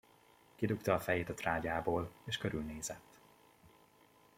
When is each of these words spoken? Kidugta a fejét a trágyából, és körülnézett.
Kidugta 0.55 0.93
a 0.93 0.99
fejét 0.99 1.29
a 1.29 1.33
trágyából, 1.33 2.11
és 2.25 2.37
körülnézett. 2.37 3.19